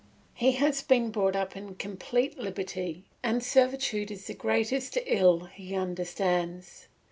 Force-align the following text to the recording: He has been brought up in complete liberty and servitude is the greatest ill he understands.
He 0.33 0.53
has 0.53 0.81
been 0.81 1.11
brought 1.11 1.35
up 1.35 1.55
in 1.55 1.75
complete 1.75 2.39
liberty 2.39 3.03
and 3.21 3.43
servitude 3.43 4.09
is 4.09 4.25
the 4.25 4.33
greatest 4.33 4.97
ill 5.05 5.41
he 5.41 5.75
understands. 5.75 6.87